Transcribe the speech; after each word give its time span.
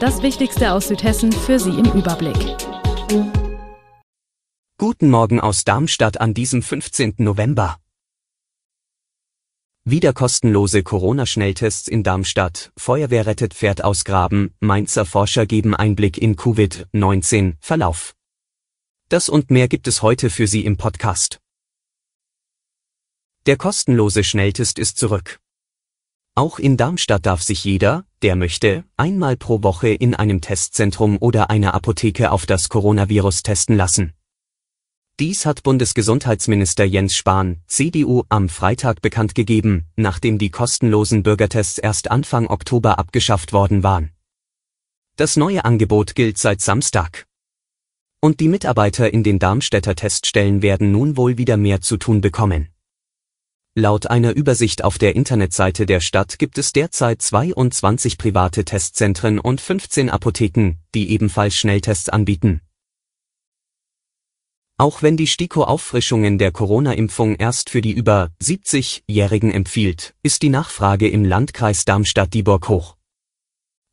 Das 0.00 0.22
Wichtigste 0.22 0.72
aus 0.74 0.86
Südhessen 0.86 1.32
für 1.32 1.58
Sie 1.58 1.70
im 1.70 1.86
Überblick. 1.86 2.36
Guten 4.78 5.10
Morgen 5.10 5.40
aus 5.40 5.64
Darmstadt 5.64 6.20
an 6.20 6.34
diesem 6.34 6.62
15. 6.62 7.14
November. 7.18 7.78
Wieder 9.82 10.12
kostenlose 10.12 10.84
Corona-Schnelltests 10.84 11.88
in 11.88 12.04
Darmstadt, 12.04 12.70
Feuerwehr 12.76 13.26
rettet 13.26 13.54
Pferd 13.54 13.82
aus 13.82 14.04
Graben, 14.04 14.54
Mainzer 14.60 15.04
Forscher 15.04 15.46
geben 15.46 15.74
Einblick 15.74 16.16
in 16.16 16.36
Covid-19 16.36 17.54
Verlauf. 17.58 18.14
Das 19.08 19.28
und 19.28 19.50
mehr 19.50 19.66
gibt 19.66 19.88
es 19.88 20.02
heute 20.02 20.30
für 20.30 20.46
Sie 20.46 20.64
im 20.64 20.76
Podcast. 20.76 21.40
Der 23.46 23.56
kostenlose 23.56 24.22
Schnelltest 24.22 24.78
ist 24.78 24.96
zurück. 24.96 25.40
Auch 26.38 26.60
in 26.60 26.76
Darmstadt 26.76 27.26
darf 27.26 27.42
sich 27.42 27.64
jeder, 27.64 28.04
der 28.22 28.36
möchte, 28.36 28.84
einmal 28.96 29.36
pro 29.36 29.64
Woche 29.64 29.88
in 29.88 30.14
einem 30.14 30.40
Testzentrum 30.40 31.18
oder 31.18 31.50
einer 31.50 31.74
Apotheke 31.74 32.30
auf 32.30 32.46
das 32.46 32.68
Coronavirus 32.68 33.42
testen 33.42 33.76
lassen. 33.76 34.12
Dies 35.18 35.46
hat 35.46 35.64
Bundesgesundheitsminister 35.64 36.84
Jens 36.84 37.16
Spahn, 37.16 37.60
CDU, 37.66 38.22
am 38.28 38.48
Freitag 38.48 39.02
bekannt 39.02 39.34
gegeben, 39.34 39.86
nachdem 39.96 40.38
die 40.38 40.50
kostenlosen 40.50 41.24
Bürgertests 41.24 41.78
erst 41.78 42.08
Anfang 42.08 42.46
Oktober 42.46 43.00
abgeschafft 43.00 43.52
worden 43.52 43.82
waren. 43.82 44.12
Das 45.16 45.36
neue 45.36 45.64
Angebot 45.64 46.14
gilt 46.14 46.38
seit 46.38 46.60
Samstag. 46.60 47.26
Und 48.20 48.38
die 48.38 48.46
Mitarbeiter 48.46 49.12
in 49.12 49.24
den 49.24 49.40
Darmstädter 49.40 49.96
Teststellen 49.96 50.62
werden 50.62 50.92
nun 50.92 51.16
wohl 51.16 51.36
wieder 51.36 51.56
mehr 51.56 51.80
zu 51.80 51.96
tun 51.96 52.20
bekommen. 52.20 52.68
Laut 53.78 54.08
einer 54.08 54.34
Übersicht 54.34 54.82
auf 54.82 54.98
der 54.98 55.14
Internetseite 55.14 55.86
der 55.86 56.00
Stadt 56.00 56.40
gibt 56.40 56.58
es 56.58 56.72
derzeit 56.72 57.22
22 57.22 58.18
private 58.18 58.64
Testzentren 58.64 59.38
und 59.38 59.60
15 59.60 60.10
Apotheken, 60.10 60.78
die 60.96 61.12
ebenfalls 61.12 61.54
Schnelltests 61.54 62.08
anbieten. 62.08 62.60
Auch 64.78 65.02
wenn 65.02 65.16
die 65.16 65.28
STIKO 65.28 65.62
Auffrischungen 65.62 66.38
der 66.38 66.50
Corona-Impfung 66.50 67.36
erst 67.36 67.70
für 67.70 67.80
die 67.80 67.92
über 67.92 68.30
70-Jährigen 68.42 69.52
empfiehlt, 69.52 70.16
ist 70.24 70.42
die 70.42 70.48
Nachfrage 70.48 71.08
im 71.08 71.24
Landkreis 71.24 71.84
Darmstadt-Dieburg 71.84 72.68
hoch. 72.68 72.96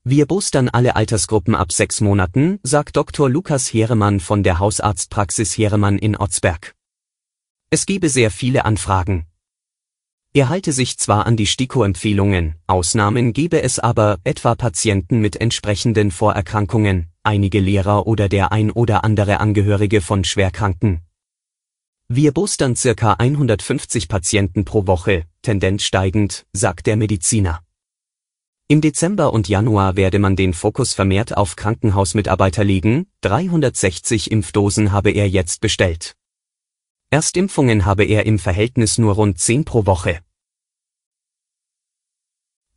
Wir 0.03 0.25
boostern 0.25 0.67
alle 0.67 0.95
Altersgruppen 0.95 1.53
ab 1.53 1.72
sechs 1.72 2.02
Monaten, 2.02 2.59
sagt 2.64 2.97
Dr. 2.97 3.30
Lukas 3.30 3.72
Heeremann 3.72 4.20
von 4.20 4.42
der 4.42 4.58
Hausarztpraxis 4.58 5.55
Heeremann 5.55 5.99
in 5.99 6.17
Otzberg. 6.17 6.73
Es 7.70 7.86
gebe 7.86 8.09
sehr 8.09 8.31
viele 8.31 8.66
Anfragen. 8.66 9.27
Er 10.36 10.50
halte 10.50 10.73
sich 10.73 10.97
zwar 10.97 11.25
an 11.28 11.38
die 11.38 11.47
STIKO-Empfehlungen, 11.47 12.55
Ausnahmen 12.67 13.31
gebe 13.31 13.61
es 13.61 13.80
aber, 13.80 14.17
etwa 14.25 14.53
Patienten 14.55 15.22
mit 15.22 15.39
entsprechenden 15.39 16.11
Vorerkrankungen, 16.11 17.08
einige 17.23 17.61
Lehrer 17.61 18.05
oder 18.05 18.27
der 18.27 18.52
ein 18.52 18.69
oder 18.69 19.05
andere 19.05 19.39
Angehörige 19.39 20.02
von 20.02 20.25
Schwerkranken. 20.25 21.00
Wir 22.09 22.33
boostern 22.33 22.75
circa 22.75 23.14
150 23.14 24.09
Patienten 24.09 24.66
pro 24.66 24.88
Woche, 24.88 25.23
Tendenz 25.42 25.83
steigend, 25.83 26.45
sagt 26.52 26.86
der 26.86 26.98
Mediziner. 26.98 27.61
Im 28.67 28.81
Dezember 28.81 29.31
und 29.31 29.48
Januar 29.48 29.95
werde 29.95 30.20
man 30.20 30.36
den 30.36 30.54
Fokus 30.54 30.93
vermehrt 30.93 31.37
auf 31.37 31.55
Krankenhausmitarbeiter 31.55 32.65
legen, 32.65 33.08
360 33.21 34.31
Impfdosen 34.31 34.92
habe 34.92 35.11
er 35.11 35.30
jetzt 35.30 35.61
bestellt. 35.61 36.17
Erstimpfungen 37.10 37.86
habe 37.86 38.04
er 38.04 38.26
im 38.26 38.37
Verhältnis 38.37 38.98
nur 38.98 39.14
rund 39.14 39.39
10 39.39 39.64
pro 39.64 39.86
Woche. 39.86 40.24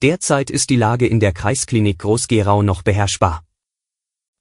Derzeit 0.01 0.49
ist 0.51 0.71
die 0.71 0.77
Lage 0.77 1.09
in 1.09 1.19
der 1.19 1.33
Kreisklinik 1.33 1.99
Groß-Gerau 1.99 2.63
noch 2.63 2.83
beherrschbar. 2.83 3.43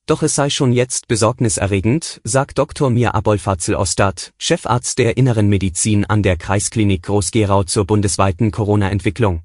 Doch 0.06 0.22
es 0.22 0.36
sei 0.36 0.52
schon 0.52 0.72
jetzt 0.72 1.08
besorgniserregend, 1.08 2.22
sagt 2.24 2.60
Dr. 2.60 2.92
Mir 2.92 3.16
Abolfazl-Ostad, 3.16 4.34
Chefarzt 4.38 5.00
der 5.00 5.18
Inneren 5.18 5.50
Medizin 5.50 6.06
an 6.06 6.22
der 6.22 6.38
Kreisklinik 6.38 7.02
Groß-Gerau 7.02 7.64
zur 7.64 7.86
bundesweiten 7.86 8.52
Corona-Entwicklung. 8.52 9.42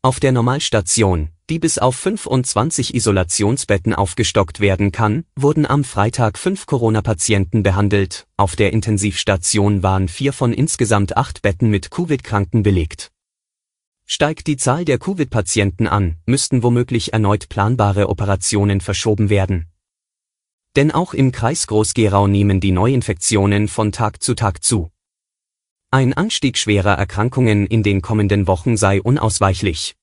Auf 0.00 0.18
der 0.18 0.32
Normalstation, 0.32 1.28
die 1.50 1.58
bis 1.58 1.76
auf 1.76 1.94
25 1.94 2.94
Isolationsbetten 2.94 3.94
aufgestockt 3.94 4.60
werden 4.60 4.92
kann, 4.92 5.26
wurden 5.36 5.66
am 5.66 5.84
Freitag 5.84 6.38
fünf 6.38 6.64
Corona-Patienten 6.64 7.62
behandelt, 7.62 8.26
auf 8.38 8.56
der 8.56 8.72
Intensivstation 8.72 9.82
waren 9.82 10.08
vier 10.08 10.32
von 10.32 10.54
insgesamt 10.54 11.18
acht 11.18 11.42
Betten 11.42 11.68
mit 11.68 11.90
Covid-Kranken 11.90 12.62
belegt. 12.62 13.12
Steigt 14.14 14.46
die 14.46 14.58
Zahl 14.58 14.84
der 14.84 14.98
Covid-Patienten 14.98 15.86
an, 15.86 16.18
müssten 16.26 16.62
womöglich 16.62 17.14
erneut 17.14 17.48
planbare 17.48 18.10
Operationen 18.10 18.82
verschoben 18.82 19.30
werden. 19.30 19.68
Denn 20.76 20.90
auch 20.90 21.14
im 21.14 21.32
Kreis 21.32 21.66
Groß-Gerau 21.66 22.26
nehmen 22.26 22.60
die 22.60 22.72
Neuinfektionen 22.72 23.68
von 23.68 23.90
Tag 23.90 24.22
zu 24.22 24.34
Tag 24.34 24.62
zu. 24.62 24.90
Ein 25.90 26.12
Anstieg 26.12 26.58
schwerer 26.58 26.92
Erkrankungen 26.92 27.66
in 27.66 27.82
den 27.82 28.02
kommenden 28.02 28.46
Wochen 28.46 28.76
sei 28.76 29.00
unausweichlich. 29.00 29.96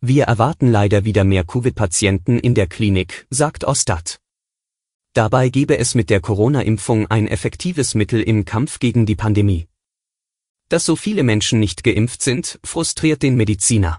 Wir 0.00 0.24
erwarten 0.24 0.66
leider 0.66 1.04
wieder 1.04 1.22
mehr 1.22 1.44
Covid-Patienten 1.44 2.40
in 2.40 2.56
der 2.56 2.66
Klinik, 2.66 3.28
sagt 3.30 3.62
Ostad. 3.62 4.18
Dabei 5.12 5.48
gebe 5.48 5.78
es 5.78 5.94
mit 5.94 6.10
der 6.10 6.20
Corona-Impfung 6.20 7.06
ein 7.06 7.28
effektives 7.28 7.94
Mittel 7.94 8.20
im 8.20 8.44
Kampf 8.44 8.80
gegen 8.80 9.06
die 9.06 9.14
Pandemie. 9.14 9.68
Dass 10.72 10.86
so 10.86 10.96
viele 10.96 11.22
Menschen 11.22 11.60
nicht 11.60 11.84
geimpft 11.84 12.22
sind, 12.22 12.58
frustriert 12.64 13.22
den 13.22 13.36
Mediziner. 13.36 13.98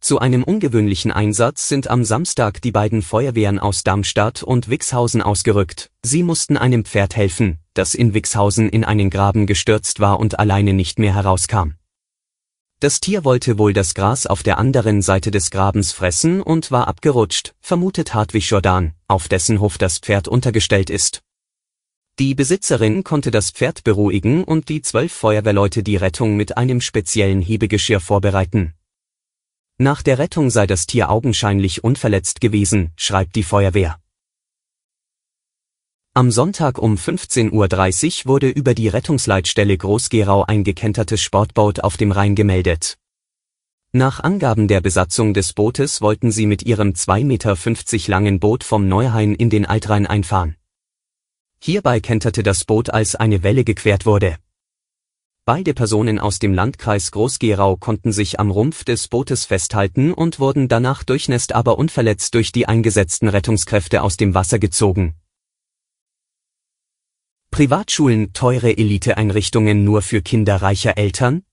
Zu 0.00 0.18
einem 0.18 0.42
ungewöhnlichen 0.42 1.12
Einsatz 1.12 1.68
sind 1.68 1.88
am 1.88 2.04
Samstag 2.04 2.60
die 2.62 2.72
beiden 2.72 3.02
Feuerwehren 3.02 3.60
aus 3.60 3.84
Darmstadt 3.84 4.42
und 4.42 4.68
Wixhausen 4.68 5.22
ausgerückt. 5.22 5.92
Sie 6.02 6.24
mussten 6.24 6.56
einem 6.56 6.84
Pferd 6.84 7.14
helfen, 7.14 7.60
das 7.74 7.94
in 7.94 8.14
Wixhausen 8.14 8.68
in 8.68 8.82
einen 8.82 9.10
Graben 9.10 9.46
gestürzt 9.46 10.00
war 10.00 10.18
und 10.18 10.40
alleine 10.40 10.72
nicht 10.72 10.98
mehr 10.98 11.14
herauskam. 11.14 11.74
Das 12.80 12.98
Tier 12.98 13.24
wollte 13.24 13.58
wohl 13.58 13.72
das 13.72 13.94
Gras 13.94 14.26
auf 14.26 14.42
der 14.42 14.58
anderen 14.58 15.02
Seite 15.02 15.30
des 15.30 15.52
Grabens 15.52 15.92
fressen 15.92 16.42
und 16.42 16.72
war 16.72 16.88
abgerutscht, 16.88 17.54
vermutet 17.60 18.12
Hartwig 18.12 18.50
Jordan, 18.50 18.94
auf 19.06 19.28
dessen 19.28 19.60
Hof 19.60 19.78
das 19.78 19.98
Pferd 20.00 20.26
untergestellt 20.26 20.90
ist. 20.90 21.22
Die 22.18 22.34
Besitzerin 22.34 23.04
konnte 23.04 23.30
das 23.30 23.52
Pferd 23.52 23.84
beruhigen 23.84 24.42
und 24.42 24.68
die 24.68 24.82
zwölf 24.82 25.12
Feuerwehrleute 25.12 25.84
die 25.84 25.94
Rettung 25.94 26.36
mit 26.36 26.56
einem 26.56 26.80
speziellen 26.80 27.40
Hebegeschirr 27.40 28.00
vorbereiten. 28.00 28.74
Nach 29.78 30.02
der 30.02 30.18
Rettung 30.18 30.50
sei 30.50 30.66
das 30.66 30.88
Tier 30.88 31.10
augenscheinlich 31.10 31.84
unverletzt 31.84 32.40
gewesen, 32.40 32.90
schreibt 32.96 33.36
die 33.36 33.44
Feuerwehr. 33.44 34.00
Am 36.12 36.32
Sonntag 36.32 36.78
um 36.78 36.96
15.30 36.96 37.52
Uhr 38.24 38.28
wurde 38.28 38.48
über 38.48 38.74
die 38.74 38.88
Rettungsleitstelle 38.88 39.78
Groß-Gerau 39.78 40.42
ein 40.42 40.64
gekentertes 40.64 41.22
Sportboot 41.22 41.78
auf 41.84 41.96
dem 41.96 42.10
Rhein 42.10 42.34
gemeldet. 42.34 42.98
Nach 43.92 44.18
Angaben 44.18 44.66
der 44.66 44.80
Besatzung 44.80 45.34
des 45.34 45.52
Bootes 45.52 46.00
wollten 46.00 46.32
sie 46.32 46.46
mit 46.46 46.64
ihrem 46.64 46.90
2,50 46.90 47.24
Meter 47.24 48.10
langen 48.10 48.40
Boot 48.40 48.64
vom 48.64 48.88
Neuhain 48.88 49.36
in 49.36 49.50
den 49.50 49.64
Altrhein 49.64 50.08
einfahren. 50.08 50.57
Hierbei 51.60 52.00
kenterte 52.00 52.42
das 52.42 52.64
Boot, 52.64 52.90
als 52.90 53.14
eine 53.14 53.42
Welle 53.42 53.64
gequert 53.64 54.06
wurde. 54.06 54.36
Beide 55.44 55.72
Personen 55.72 56.18
aus 56.18 56.38
dem 56.38 56.52
Landkreis 56.52 57.10
Groß-Gerau 57.10 57.76
konnten 57.76 58.12
sich 58.12 58.38
am 58.38 58.50
Rumpf 58.50 58.84
des 58.84 59.08
Bootes 59.08 59.46
festhalten 59.46 60.12
und 60.12 60.40
wurden 60.40 60.68
danach 60.68 61.04
durchnässt 61.04 61.54
aber 61.54 61.78
unverletzt 61.78 62.34
durch 62.34 62.52
die 62.52 62.68
eingesetzten 62.68 63.28
Rettungskräfte 63.28 64.02
aus 64.02 64.18
dem 64.18 64.34
Wasser 64.34 64.58
gezogen. 64.58 65.14
Privatschulen 67.50 68.34
teure 68.34 68.76
Eliteeinrichtungen 68.76 69.84
nur 69.84 70.02
für 70.02 70.20
Kinder 70.20 70.56
reicher 70.56 70.98
Eltern? 70.98 71.44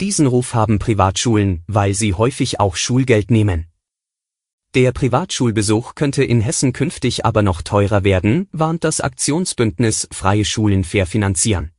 Diesen 0.00 0.28
Ruf 0.28 0.54
haben 0.54 0.78
Privatschulen, 0.78 1.64
weil 1.66 1.94
sie 1.94 2.14
häufig 2.14 2.60
auch 2.60 2.76
Schulgeld 2.76 3.32
nehmen. 3.32 3.71
Der 4.74 4.92
Privatschulbesuch 4.92 5.94
könnte 5.94 6.24
in 6.24 6.40
Hessen 6.40 6.72
künftig 6.72 7.26
aber 7.26 7.42
noch 7.42 7.60
teurer 7.60 8.04
werden, 8.04 8.48
warnt 8.52 8.84
das 8.84 9.02
Aktionsbündnis 9.02 10.08
Freie 10.10 10.46
Schulen 10.46 10.82
fair 10.82 11.06
finanzieren. 11.06 11.72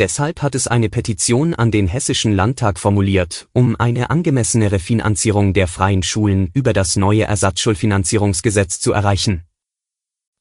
Deshalb 0.00 0.42
hat 0.42 0.56
es 0.56 0.66
eine 0.66 0.88
Petition 0.88 1.54
an 1.54 1.70
den 1.70 1.86
Hessischen 1.86 2.32
Landtag 2.32 2.80
formuliert, 2.80 3.48
um 3.52 3.76
eine 3.78 4.10
angemessene 4.10 4.72
Refinanzierung 4.72 5.52
der 5.52 5.68
freien 5.68 6.02
Schulen 6.02 6.50
über 6.52 6.72
das 6.72 6.96
neue 6.96 7.22
Ersatzschulfinanzierungsgesetz 7.24 8.80
zu 8.80 8.92
erreichen. 8.92 9.44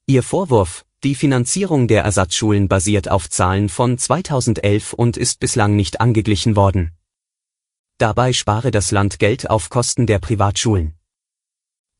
Ihr 0.07 0.23
Vorwurf, 0.23 0.85
die 1.03 1.13
Finanzierung 1.13 1.87
der 1.87 2.03
Ersatzschulen 2.03 2.67
basiert 2.67 3.11
auf 3.11 3.29
Zahlen 3.29 3.69
von 3.69 3.99
2011 3.99 4.93
und 4.93 5.17
ist 5.17 5.39
bislang 5.39 5.75
nicht 5.75 6.01
angeglichen 6.01 6.55
worden. 6.55 6.93
Dabei 7.99 8.33
spare 8.33 8.71
das 8.71 8.89
Land 8.89 9.19
Geld 9.19 9.51
auf 9.51 9.69
Kosten 9.69 10.07
der 10.07 10.17
Privatschulen. 10.17 10.95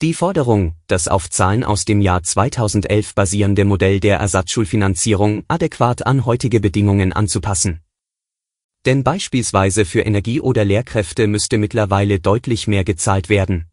Die 0.04 0.14
Forderung, 0.14 0.76
das 0.88 1.08
auf 1.08 1.30
Zahlen 1.30 1.64
aus 1.64 1.86
dem 1.86 2.02
Jahr 2.02 2.24
2011 2.24 3.16
basierende 3.16 3.64
Modell 3.64 4.02
der 4.02 4.18
Ersatzschulfinanzierung 4.18 5.46
adäquat 5.48 6.06
an 6.06 6.26
heutige 6.26 6.60
Bedingungen 6.60 7.14
anzupassen. 7.14 7.80
Denn 8.86 9.06
beispielsweise 9.06 9.86
für 9.86 10.02
Energie 10.02 10.42
oder 10.42 10.66
Lehrkräfte 10.66 11.28
müsste 11.28 11.58
mittlerweile 11.58 12.20
deutlich 12.20 12.68
mehr 12.68 12.84
gezahlt 12.84 13.30
werden. 13.30 13.70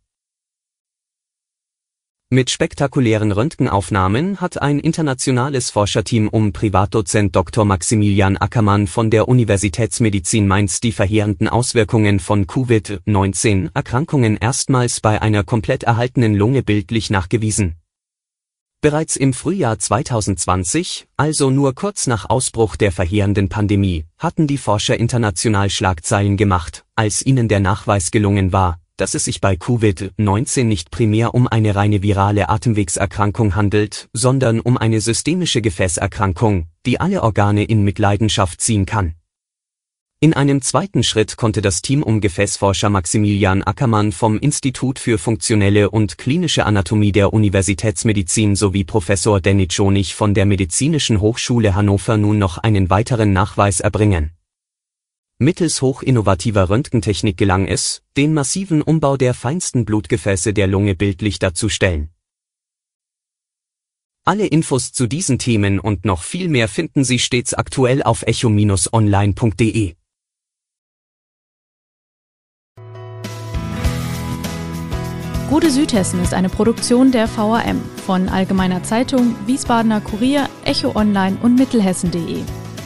Mit 2.33 2.49
spektakulären 2.49 3.33
Röntgenaufnahmen 3.33 4.41
hat 4.41 4.63
ein 4.63 4.79
internationales 4.79 5.71
Forscherteam 5.71 6.29
um 6.29 6.53
Privatdozent 6.53 7.35
Dr. 7.35 7.65
Maximilian 7.65 8.37
Ackermann 8.37 8.87
von 8.87 9.11
der 9.11 9.27
Universitätsmedizin 9.27 10.47
Mainz 10.47 10.79
die 10.79 10.93
verheerenden 10.93 11.49
Auswirkungen 11.49 12.21
von 12.21 12.47
Covid-19-Erkrankungen 12.47 14.37
erstmals 14.37 15.01
bei 15.01 15.21
einer 15.21 15.43
komplett 15.43 15.83
erhaltenen 15.83 16.37
Lunge 16.37 16.63
bildlich 16.63 17.11
nachgewiesen. 17.11 17.75
Bereits 18.81 19.17
im 19.17 19.33
Frühjahr 19.33 19.81
2020, 19.81 21.09
also 21.17 21.51
nur 21.51 21.75
kurz 21.75 22.07
nach 22.07 22.31
Ausbruch 22.31 22.77
der 22.77 22.93
verheerenden 22.93 23.49
Pandemie, 23.49 24.05
hatten 24.19 24.47
die 24.47 24.59
Forscher 24.59 24.97
international 24.97 25.69
Schlagzeilen 25.69 26.37
gemacht, 26.37 26.85
als 26.95 27.27
ihnen 27.27 27.49
der 27.49 27.59
Nachweis 27.59 28.13
gelungen 28.13 28.53
war, 28.53 28.79
dass 29.01 29.15
es 29.15 29.25
sich 29.25 29.41
bei 29.41 29.55
Covid-19 29.55 30.65
nicht 30.65 30.91
primär 30.91 31.35
um 31.35 31.49
eine 31.49 31.75
reine 31.75 32.03
virale 32.03 32.49
Atemwegserkrankung 32.49 33.57
handelt, 33.57 34.09
sondern 34.13 34.61
um 34.61 34.77
eine 34.77 35.01
systemische 35.01 35.63
Gefäßerkrankung, 35.63 36.67
die 36.85 37.01
alle 37.01 37.23
Organe 37.23 37.65
in 37.65 37.83
Mitleidenschaft 37.83 38.61
ziehen 38.61 38.85
kann. 38.85 39.15
In 40.23 40.35
einem 40.35 40.61
zweiten 40.61 41.03
Schritt 41.03 41.39
konnte 41.39 41.63
das 41.63 41.81
Team 41.81 42.03
um 42.03 42.21
Gefäßforscher 42.21 42.91
Maximilian 42.91 43.63
Ackermann 43.63 44.13
vom 44.13 44.39
Institut 44.39 44.99
für 44.99 45.17
funktionelle 45.17 45.89
und 45.89 46.19
klinische 46.19 46.67
Anatomie 46.67 47.13
der 47.13 47.33
Universitätsmedizin 47.33 48.55
sowie 48.55 48.85
Professor 48.85 49.41
Denny 49.41 49.69
Schonig 49.71 50.15
von 50.15 50.35
der 50.35 50.45
Medizinischen 50.45 51.23
Hochschule 51.23 51.75
Hannover 51.75 52.19
nun 52.19 52.37
noch 52.37 52.59
einen 52.59 52.91
weiteren 52.91 53.33
Nachweis 53.33 53.81
erbringen 53.81 54.33
Mittels 55.43 55.81
hochinnovativer 55.81 56.69
Röntgentechnik 56.69 57.39
gelang 57.39 57.67
es, 57.67 58.03
den 58.19 58.35
massiven 58.35 58.83
Umbau 58.83 59.17
der 59.17 59.33
feinsten 59.33 59.87
Blutgefäße 59.87 60.53
der 60.53 60.67
Lunge 60.67 60.95
bildlich 60.95 61.39
darzustellen. 61.39 62.11
Alle 64.27 64.47
Infos 64.47 64.93
zu 64.93 65.07
diesen 65.07 65.39
Themen 65.39 65.81
und 65.81 66.05
noch 66.05 66.25
viel 66.25 66.51
mehr 66.51 66.69
finden 66.69 67.05
Sie 67.05 67.19
stets 67.19 67.55
aktuell 67.55 68.03
auf 68.03 68.23
echo-online.de. 68.27 69.95
Gute 75.49 75.71
Südhessen 75.71 76.23
ist 76.23 76.35
eine 76.35 76.51
Produktion 76.51 77.13
der 77.13 77.35
VAM 77.35 77.81
von 78.05 78.29
Allgemeiner 78.29 78.83
Zeitung, 78.83 79.35
Wiesbadener 79.47 80.03
Kurier, 80.03 80.51
Echo 80.67 80.95
Online 80.95 81.39
und 81.41 81.55
Mittelhessen.de. 81.55 82.45